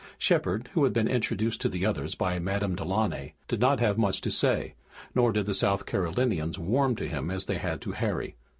Shepard, 0.17 0.71
who 0.73 0.83
had 0.83 0.93
been 0.93 1.07
introduced 1.07 1.61
to 1.61 1.69
the 1.69 1.85
others 1.85 2.15
by 2.15 2.39
Madame 2.39 2.73
Delaunay, 2.75 3.33
did 3.47 3.59
not 3.59 3.79
have 3.81 3.99
much 3.99 4.19
to 4.21 4.31
say, 4.31 4.73
nor 5.13 5.31
did 5.31 5.45
the 5.45 5.53
South 5.53 5.85
Carolinians 5.85 6.57
warm 6.57 6.95
to 6.95 7.07
him 7.07 7.29
as 7.29 7.45
they 7.45 7.59
had 7.59 7.81
to 7.81 7.91
Harry. 7.91 8.35